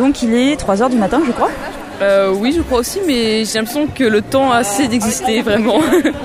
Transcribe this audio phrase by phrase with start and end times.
[0.00, 1.50] Donc il est 3h du matin, je crois.
[2.00, 5.80] Euh, oui, je crois aussi, mais j'ai l'impression que le temps a assez d'exister vraiment.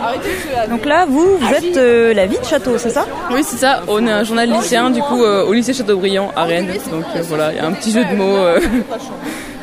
[0.69, 3.05] Donc là, vous, vous êtes euh, la vie de château, c'est ça?
[3.31, 3.81] Oui, c'est ça.
[3.89, 6.71] On est un journal lycéen, du coup, euh, au lycée Châteaubriand à Rennes.
[6.89, 8.37] Donc euh, voilà, il y a un petit jeu de mots.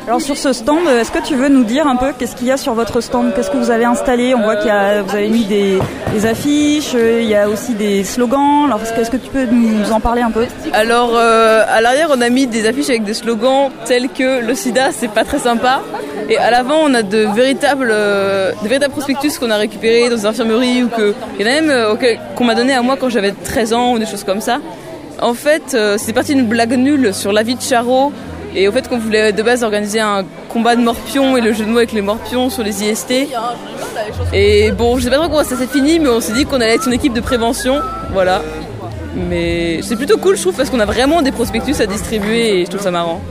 [0.03, 0.07] Euh.
[0.07, 2.51] Alors sur ce stand, est-ce que tu veux nous dire un peu qu'est-ce qu'il y
[2.51, 3.33] a sur votre stand?
[3.35, 4.35] Qu'est-ce que vous avez installé?
[4.35, 5.79] On voit qu'il y a, vous avez mis des,
[6.25, 8.65] affiches, euh, il y a aussi des slogans.
[8.65, 10.45] Alors est-ce que tu peux nous en parler un peu?
[10.73, 14.55] Alors, euh, à l'arrière, on a mis des affiches avec des slogans tels que le
[14.55, 15.81] sida, c'est pas très sympa.
[16.29, 18.51] Et à l'avant, on a de véritables, euh,
[18.91, 21.95] prospectus qu'on a récupérés dans des infirmeries ou que, il y en a même euh,
[22.35, 24.59] qu'on m'a donné à moi quand j'avais 13 ans ou des choses comme ça.
[25.21, 28.11] En fait, euh, c'est parti d'une blague nulle sur la vie de Charo
[28.55, 31.65] et au fait qu'on voulait de base organiser un combat de morpions et le jeu
[31.65, 33.29] de mots avec les morpions sur les IST.
[34.33, 36.61] Et bon, je sais pas trop comment ça s'est fini, mais on s'est dit qu'on
[36.61, 38.41] allait être une équipe de prévention, voilà.
[39.15, 42.65] Mais c'est plutôt cool, je trouve, parce qu'on a vraiment des prospectus à distribuer et
[42.65, 43.21] je trouve ça marrant.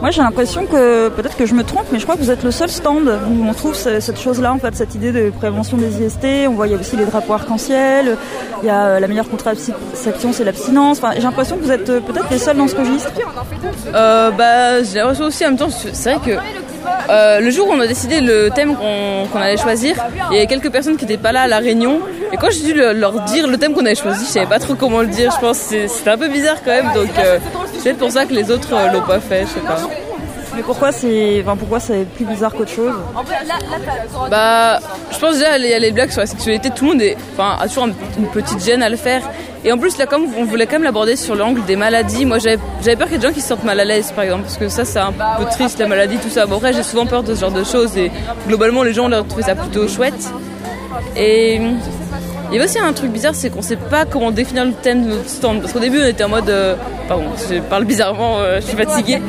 [0.00, 2.42] Moi j'ai l'impression que peut-être que je me trompe, mais je crois que vous êtes
[2.42, 5.76] le seul stand où on trouve ce- cette chose-là, en fait, cette idée de prévention
[5.76, 6.46] des IST.
[6.48, 8.16] On voit il y a aussi les drapeaux arc-en-ciel,
[8.62, 10.98] il y a euh, la meilleure contraception, c'est l'abstinence.
[10.98, 13.10] Enfin, j'ai l'impression que vous êtes euh, peut-être les seuls dans ce registre.
[13.94, 16.38] Euh, bah, j'ai l'impression aussi en même temps, c'est vrai que
[17.10, 19.96] euh, le jour où on a décidé le thème qu'on allait choisir,
[20.30, 22.00] il y avait quelques personnes qui n'étaient pas là à la réunion.
[22.32, 24.58] Et quand j'ai dû le- leur dire le thème qu'on avait choisi, je savais pas
[24.58, 25.32] trop comment le dire.
[25.34, 26.92] Je pense c'était un peu bizarre quand même.
[26.94, 27.38] Donc euh,
[27.74, 29.78] c'est peut-être pour ça que les autres euh, l'ont pas fait, je sais pas.
[30.56, 32.92] Mais pourquoi c'est, enfin, pourquoi c'est plus bizarre qu'autre chose?
[34.30, 34.80] Bah,
[35.12, 37.16] je pense déjà il y a les blagues sur la sexualité, tout le monde est,
[37.34, 39.22] enfin, a toujours une petite gêne à le faire.
[39.64, 42.38] Et en plus là, comme on voulait quand même l'aborder sur l'angle des maladies, moi
[42.38, 42.56] j'avais
[42.96, 44.56] peur qu'il y ait des gens qui se sentent mal à l'aise, par exemple, parce
[44.56, 46.46] que ça c'est un peu triste la maladie, tout ça.
[46.46, 48.10] Bon après j'ai souvent peur de ce genre de choses et
[48.48, 50.32] globalement les gens leur trouvé ça plutôt chouette.
[51.16, 54.72] Et il y avait aussi un truc bizarre, c'est qu'on sait pas comment définir le
[54.72, 55.60] thème de notre stand.
[55.60, 56.48] Parce qu'au début, on était en mode.
[56.48, 56.74] euh,
[57.06, 59.20] pardon, je parle bizarrement, euh, je suis fatiguée.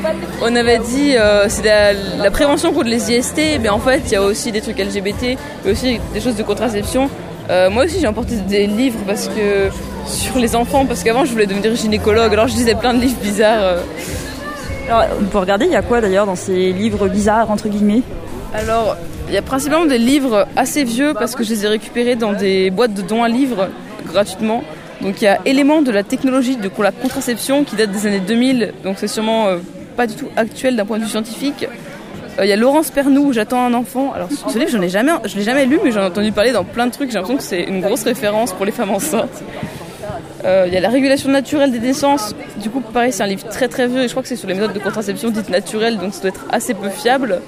[0.41, 4.13] On avait dit euh, c'est la, la prévention contre les IST, mais en fait, il
[4.13, 7.09] y a aussi des trucs LGBT, mais aussi des choses de contraception.
[7.49, 9.69] Euh, moi aussi, j'ai emporté des livres parce que
[10.05, 13.19] sur les enfants, parce qu'avant, je voulais devenir gynécologue, alors je lisais plein de livres
[13.21, 13.61] bizarres.
[13.61, 13.81] euh.
[14.89, 18.01] Alors, on peut regarder, il y a quoi d'ailleurs dans ces livres bizarres entre guillemets?
[18.53, 18.97] Alors,
[19.29, 22.33] il y a principalement des livres assez vieux parce que je les ai récupérés dans
[22.33, 23.69] des boîtes de dons à livres
[24.05, 24.63] gratuitement.
[25.01, 28.19] Donc il y a Éléments de la technologie de la contraception qui date des années
[28.19, 29.57] 2000, donc c'est sûrement euh,
[29.95, 31.65] pas du tout actuel d'un point de vue scientifique.
[32.37, 34.11] Euh, Il y a Laurence Pernou, J'attends un enfant.
[34.13, 36.51] Alors ce livre, j'en ai jamais, je l'ai jamais lu, mais j'en ai entendu parler
[36.51, 37.09] dans plein de trucs.
[37.09, 39.41] J'ai l'impression que c'est une grosse référence pour les femmes enceintes.
[40.43, 42.35] Euh, Il y a la régulation naturelle des naissances.
[42.57, 44.47] Du coup, pareil, c'est un livre très très vieux et je crois que c'est sur
[44.47, 47.41] les méthodes de contraception dites naturelles, donc ça doit être assez peu fiable.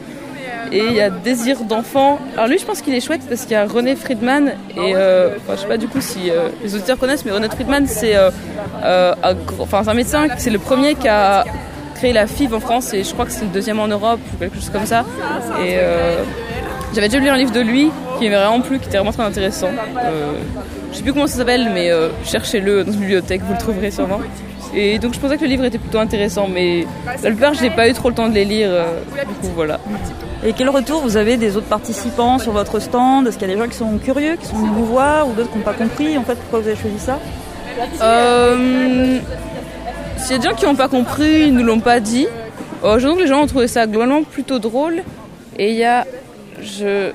[0.72, 2.20] Et il y a Désir d'enfant.
[2.36, 5.36] Alors lui, je pense qu'il est chouette parce qu'il y a René Friedman et euh,
[5.38, 8.16] enfin, je sais pas du coup si euh, les auditeurs connaissent, mais René Friedman, c'est
[8.16, 8.32] euh,
[9.24, 11.44] un, un médecin, c'est le premier qui a
[11.96, 14.38] créé la FIV en France et je crois que c'est le deuxième en Europe ou
[14.38, 15.06] quelque chose comme ça.
[15.64, 15.78] Et
[16.94, 19.24] j'avais déjà lu un livre de lui qui m'avait vraiment plu, qui était vraiment très
[19.24, 19.70] intéressant.
[20.94, 23.92] Je sais plus comment ça s'appelle, mais euh, cherchez-le dans une bibliothèque, vous le trouverez
[23.92, 24.20] sûrement.
[24.76, 27.90] Et donc je pensais que le livre était plutôt intéressant, mais la plupart, j'ai pas
[27.90, 28.70] eu trop le temps de les lire.
[28.72, 28.86] euh,
[29.28, 29.80] du coup, voilà.
[30.46, 33.28] Et quel retour vous avez des autres participants sur votre stand?
[33.28, 35.34] Est-ce qu'il y a des gens qui sont curieux, qui sont venus vous voir, ou
[35.34, 36.18] d'autres qui n'ont pas compris?
[36.18, 37.20] En fait pourquoi vous avez choisi ça?
[38.02, 39.18] Euh,
[40.18, 42.28] S'il y a des gens qui n'ont pas compris, ils nous l'ont pas dit.
[42.84, 45.04] Euh, je trouve que les gens ont trouvé ça globalement plutôt drôle.
[45.58, 46.06] Et il y a,
[46.62, 47.12] je,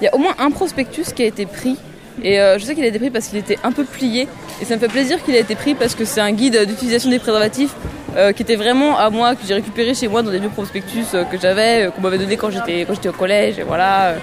[0.00, 1.76] il y a au moins un prospectus qui a été pris.
[2.22, 4.28] Et euh, je sais qu'il a été pris parce qu'il était un peu plié.
[4.60, 7.10] Et ça me fait plaisir qu'il ait été pris parce que c'est un guide d'utilisation
[7.10, 7.74] des préservatifs
[8.16, 11.06] euh, qui était vraiment à moi, que j'ai récupéré chez moi dans des vieux prospectus
[11.14, 13.58] euh, que j'avais, qu'on m'avait donné quand j'étais au collège.
[13.58, 14.14] Et voilà,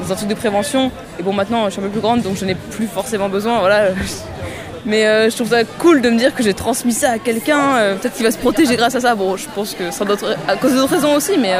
[0.00, 0.90] dans un truc de prévention.
[1.18, 3.60] Et bon, maintenant, je suis un peu plus grande, donc je n'ai plus forcément besoin.
[3.60, 3.88] Voilà.
[4.84, 7.94] Mais je trouve ça cool de me dire que j'ai transmis ça à quelqu'un.
[8.00, 9.14] Peut-être qu'il va se protéger grâce à ça.
[9.14, 10.02] Bon, je pense que c'est
[10.48, 11.52] à cause d'autres raisons aussi, mais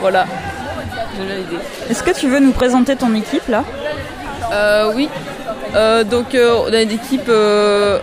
[0.00, 0.26] voilà.
[1.16, 1.62] J'ai bien l'idée.
[1.88, 3.62] Est-ce que tu veux nous présenter ton équipe là?
[4.52, 5.08] Euh, oui.
[5.74, 7.98] Euh, donc euh, on a une équipe euh,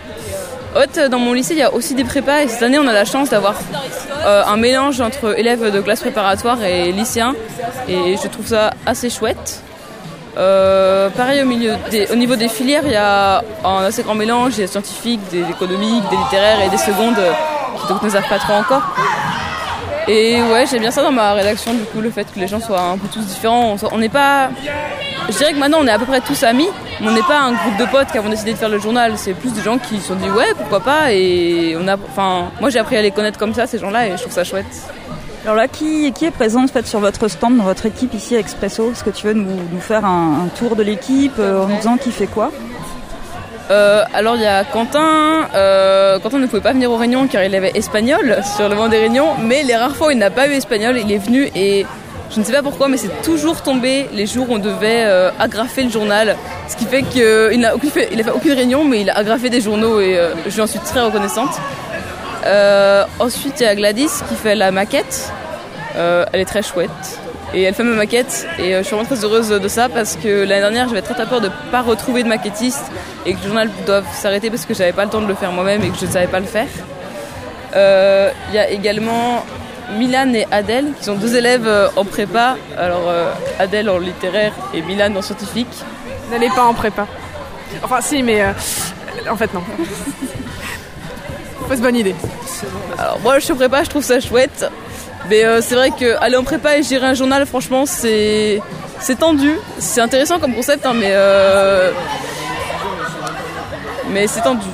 [0.76, 0.98] haute.
[1.10, 3.04] Dans mon lycée, il y a aussi des prépas et cette année, on a la
[3.04, 3.54] chance d'avoir
[4.24, 7.34] un mélange entre élèves de classe préparatoire et lycéens.
[7.88, 9.62] Et je trouve ça assez chouette.
[10.34, 15.42] Pareil au, niveau des filières, il y a un assez grand mélange, des scientifiques, des
[15.42, 17.16] économiques, des littéraires et des secondes
[17.80, 18.82] qui donc ne savent pas trop encore.
[20.08, 22.60] Et ouais, j'aime bien ça dans ma rédaction, du coup, le fait que les gens
[22.60, 23.76] soient un peu tous différents.
[23.90, 24.50] On n'est pas.
[25.28, 26.68] Je dirais que maintenant on est à peu près tous amis,
[27.02, 29.12] on n'est pas un groupe de potes qui avons décidé de faire le journal.
[29.16, 31.12] C'est plus des gens qui se sont dit ouais, pourquoi pas.
[31.12, 31.96] Et on a.
[31.96, 34.44] Enfin, moi j'ai appris à les connaître comme ça, ces gens-là, et je trouve ça
[34.44, 34.66] chouette.
[35.44, 38.34] Alors là, qui, qui est présent en fait, sur votre stand, dans votre équipe ici
[38.34, 38.90] à Expresso?
[38.90, 41.76] Est-ce que tu veux nous, nous faire un, un tour de l'équipe euh, en nous
[41.76, 42.50] disant qui fait quoi?
[43.70, 45.48] Euh, alors il y a Quentin.
[45.54, 48.88] Euh, Quentin ne pouvait pas venir aux réunions car il avait espagnol sur le moment
[48.88, 51.50] des réunions, mais les rares fois où il n'a pas eu espagnol, il est venu
[51.54, 51.84] et
[52.30, 55.30] je ne sais pas pourquoi, mais c'est toujours tombé les jours où on devait euh,
[55.38, 56.36] agrafer le journal.
[56.68, 59.50] Ce qui fait qu'il n'a fait, il a fait aucune réunion, mais il a agrafé
[59.50, 61.60] des journaux et je lui en suis très reconnaissante.
[63.20, 65.32] ensuite, il y a Gladys qui fait la maquette.
[65.94, 66.90] elle est très chouette.
[67.54, 70.44] Et elle fait ma maquette et je suis vraiment très heureuse de ça parce que
[70.44, 72.90] l'année dernière j'avais très très peur de ne pas retrouver de maquettiste
[73.24, 75.52] et que le journal doive s'arrêter parce que j'avais pas le temps de le faire
[75.52, 76.66] moi-même et que je ne savais pas le faire.
[77.74, 79.44] Euh, il y a également
[79.92, 82.56] Milan et Adèle qui sont deux élèves euh, en prépa.
[82.76, 85.68] Alors euh, Adèle en littéraire et Milan en scientifique.
[86.30, 87.06] N'allez pas en prépa.
[87.82, 88.44] Enfin si mais
[89.28, 89.62] en fait non.
[91.68, 92.14] Fausse bonne idée.
[92.98, 94.70] Alors moi je suis prépa, je trouve ça chouette.
[95.28, 98.62] Mais c'est vrai qu'aller en prépa et gérer un journal, franchement, c'est
[99.00, 99.56] c'est tendu.
[99.78, 101.12] C'est intéressant comme concept, hein, mais
[104.10, 104.68] mais c'est tendu.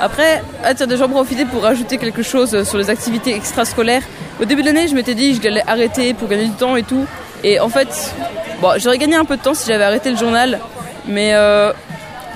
[0.00, 0.42] Après,
[0.76, 4.02] tiens, déjà profiter pour rajouter quelque chose sur les activités extrascolaires.
[4.40, 6.82] Au début de l'année, je m'étais dit que j'allais arrêter pour gagner du temps et
[6.82, 7.04] tout.
[7.44, 8.14] Et en fait,
[8.62, 10.58] bon, j'aurais gagné un peu de temps si j'avais arrêté le journal.
[11.06, 11.72] Mais euh,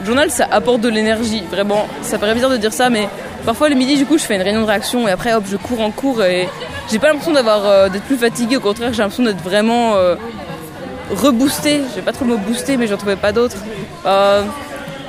[0.01, 1.43] le journal, ça apporte de l'énergie.
[1.51, 3.09] Vraiment, ça paraît bizarre de dire ça, mais
[3.47, 5.57] parfois le midi, du coup, je fais une réunion de réaction et après, hop, je
[5.57, 6.49] cours en cours et
[6.91, 8.57] j'ai pas l'impression d'avoir euh, d'être plus fatigué.
[8.59, 10.17] Au contraire, j'ai l'impression d'être vraiment euh,
[11.11, 11.81] reboosté.
[11.95, 13.33] J'ai pas trop le mot booster, mais j'en trouvais pas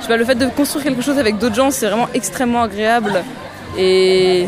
[0.08, 3.22] le fait de construire quelque chose avec d'autres gens, c'est vraiment extrêmement agréable.
[3.78, 4.46] Et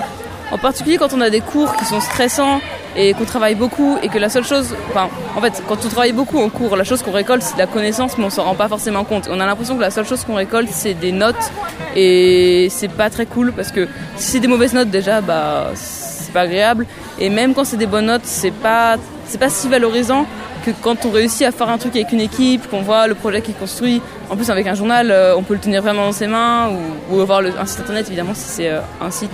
[0.51, 2.61] en particulier quand on a des cours qui sont stressants
[2.97, 6.13] et qu'on travaille beaucoup et que la seule chose, enfin, en fait, quand on travaille
[6.13, 8.55] beaucoup en cours, la chose qu'on récolte, c'est de la connaissance, mais on s'en rend
[8.55, 9.29] pas forcément compte.
[9.31, 11.53] On a l'impression que la seule chose qu'on récolte, c'est des notes
[11.95, 13.87] et c'est pas très cool parce que
[14.17, 16.87] si c'est des mauvaises notes, déjà, bah, c'est pas agréable.
[17.19, 18.97] Et même quand c'est des bonnes notes, c'est pas,
[19.27, 20.27] c'est pas si valorisant
[20.73, 23.41] que quand on réussit à faire un truc avec une équipe, qu'on voit le projet
[23.41, 26.13] qui est construit, en plus avec un journal, euh, on peut le tenir vraiment dans
[26.13, 26.71] ses mains
[27.11, 29.31] ou, avoir un site internet évidemment si c'est euh, un site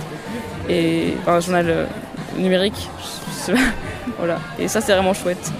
[0.69, 1.85] et un journal euh,
[2.37, 2.89] numérique.
[4.17, 4.39] voilà.
[4.59, 5.51] Et ça c'est vraiment chouette.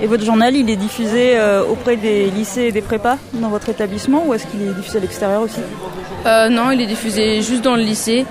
[0.00, 1.40] Et votre journal, il est diffusé
[1.70, 5.00] auprès des lycées et des prépas dans votre établissement ou est-ce qu'il est diffusé à
[5.00, 5.60] l'extérieur aussi?
[6.26, 8.26] Non, il est diffusé juste dans le lycée.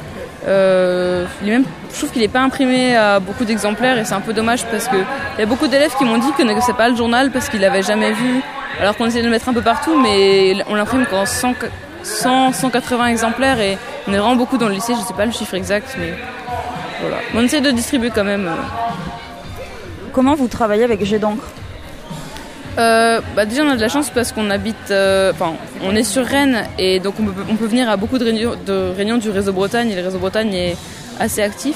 [0.47, 4.63] Euh, je trouve qu'il n'est pas imprimé à beaucoup d'exemplaires et c'est un peu dommage
[4.65, 5.03] parce qu'il
[5.39, 7.81] y a beaucoup d'élèves qui m'ont dit que connaissaient pas le journal parce qu'ils l'avaient
[7.81, 8.41] jamais vu.
[8.79, 11.55] Alors qu'on essaie de le mettre un peu partout, mais on l'imprime qu'en 100,
[12.03, 13.77] 180 exemplaires et
[14.07, 14.93] on est vraiment beaucoup dans le lycée.
[14.93, 16.13] Je ne sais pas le chiffre exact, mais
[17.33, 18.49] on essaie de distribuer quand même.
[20.11, 21.43] Comment vous travaillez avec Jet d'encre
[22.77, 26.03] euh, bah déjà on a de la chance parce qu'on habite, euh, enfin on est
[26.03, 29.17] sur Rennes et donc on peut, on peut venir à beaucoup de réunions, de réunions,
[29.17, 30.77] du réseau Bretagne et le réseau Bretagne est
[31.19, 31.75] assez actif.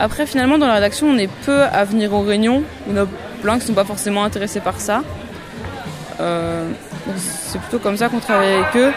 [0.00, 3.06] Après finalement dans la rédaction on est peu à venir aux réunions, en a
[3.40, 5.02] plein qui ne sont pas forcément intéressés par ça.
[6.20, 6.68] Euh,
[7.16, 8.92] c'est plutôt comme ça qu'on travaille avec eux.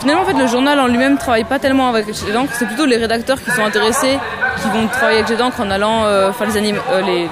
[0.00, 2.86] finalement en fait le journal en lui-même travaille pas tellement avec Jet d'encre, c'est plutôt
[2.86, 4.18] les rédacteurs qui sont intéressés
[4.60, 7.28] qui vont travailler avec Jet d'encre en allant faire les, anim les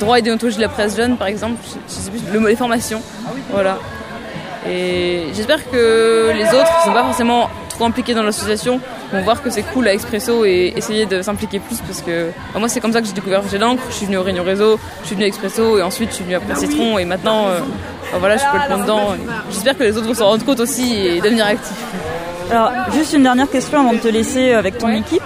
[0.00, 3.02] droit et déontologie de la presse jeune, par exemple, je, sais plus, le, les formations.
[3.50, 3.78] Voilà.
[4.68, 8.80] Et j'espère que les autres, qui sont pas forcément trop impliqués dans l'association,
[9.12, 12.58] vont voir que c'est cool à Expresso et essayer de s'impliquer plus parce que bah,
[12.58, 14.78] moi c'est comme ça que j'ai découvert J'ai d'encre, je suis venu au Réunion Réseau,
[15.00, 17.60] je suis venu à Expresso et ensuite je suis venu à Citron et maintenant euh,
[18.12, 19.14] bah, voilà, je suis complètement dedans.
[19.50, 21.84] J'espère que les autres vont s'en rendre compte aussi et devenir actifs.
[22.50, 25.22] Alors juste une dernière question avant de te laisser avec ton équipe.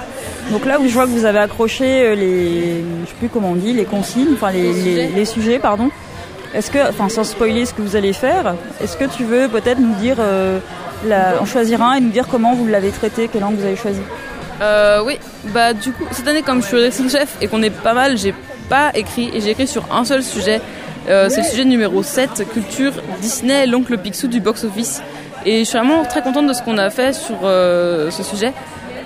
[0.51, 3.53] Donc là où je vois que vous avez accroché euh, les, je sais plus comment
[3.53, 5.59] on dit, les consignes, enfin les, sujets.
[5.59, 5.91] pardon.
[6.55, 9.81] Est-ce que, enfin sans spoiler ce que vous allez faire, est-ce que tu veux peut-être
[9.81, 10.61] nous dire, euh,
[11.41, 14.01] en choisir un et nous dire comment vous l'avez traité, quelle langue vous avez choisi?
[14.61, 17.71] Euh, Oui, bah du coup cette année comme je suis rédactrice chef et qu'on est
[17.71, 18.35] pas mal, j'ai
[18.69, 20.61] pas écrit et j'ai écrit sur un seul sujet.
[21.07, 25.03] c'est le sujet numéro 7, culture Disney, l'oncle Picsou du box-office.
[25.47, 28.53] Et je suis vraiment très contente de ce qu'on a fait sur ce sujet.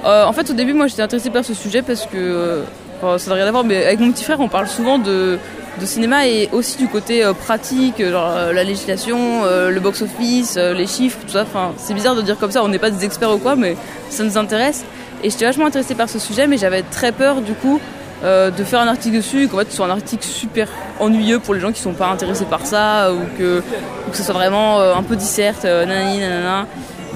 [0.04, 3.30] Euh, en fait, au début, moi, j'étais intéressée par ce sujet parce que euh, ça
[3.30, 5.38] n'a rien à voir, mais avec mon petit frère, on parle souvent de,
[5.84, 11.32] cinéma et aussi du côté euh, pratique, genre la législation, le box-office, les chiffres, tout
[11.32, 11.42] ça.
[11.42, 13.76] Enfin, c'est bizarre de dire comme ça, on n'est pas des experts ou quoi, mais
[14.10, 14.84] ça nous intéresse.
[15.22, 17.80] Et j'étais vachement intéressée par ce sujet, mais j'avais très peur du coup
[18.24, 21.60] de faire un article dessus, qu'en fait ce soit un article super ennuyeux pour les
[21.60, 25.04] gens qui sont pas intéressés par ça, ou que, ou que ce soit vraiment un
[25.04, 26.66] peu disserte, nanani, nanana.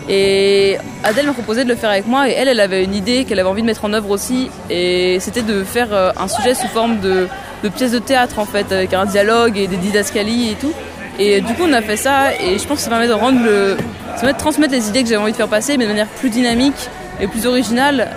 [0.09, 3.25] Et Adèle m'a proposé de le faire avec moi et elle, elle avait une idée
[3.25, 6.55] qu'elle avait envie de mettre en œuvre aussi et c'était de faire euh, un sujet
[6.55, 7.29] sous forme de,
[7.63, 10.73] de pièce de théâtre en fait, avec un dialogue et des didascalies et tout.
[11.19, 13.45] Et du coup, on a fait ça et je pense que ça permet de rendre
[13.45, 13.77] le,
[14.15, 16.09] ça permet de transmettre les idées que j'avais envie de faire passer, mais de manière
[16.09, 16.89] plus dynamique
[17.21, 18.09] et plus originale.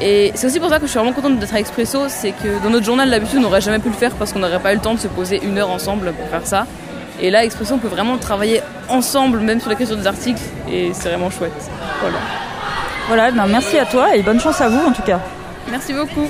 [0.00, 2.62] Et c'est aussi pour ça que je suis vraiment contente d'être à Expresso, c'est que
[2.62, 4.76] dans notre journal d'habitude on n'aurait jamais pu le faire parce qu'on n'aurait pas eu
[4.76, 6.66] le temps de se poser une heure ensemble pour faire ça.
[7.20, 11.30] Et là, Expression peut vraiment travailler ensemble, même sur l'écriture des articles, et c'est vraiment
[11.30, 11.70] chouette.
[12.00, 12.18] Voilà.
[13.06, 15.20] Voilà, ben merci à toi et bonne chance à vous en tout cas.
[15.70, 16.28] Merci beaucoup.